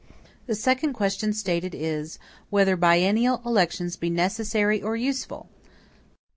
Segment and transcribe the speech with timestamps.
[0.47, 2.17] The second question stated is,
[2.49, 5.47] whether biennial elections be necessary or useful.